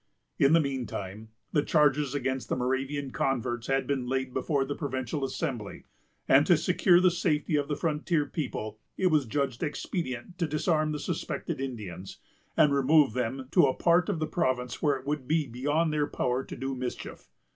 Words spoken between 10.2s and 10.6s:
to